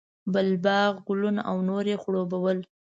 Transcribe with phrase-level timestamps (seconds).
[0.33, 2.57] بل باغ، ګلونه او نور یې خړوبول.